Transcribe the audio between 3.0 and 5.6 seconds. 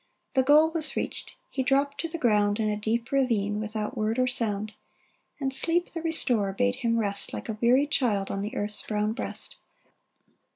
ravine, without word or sound; And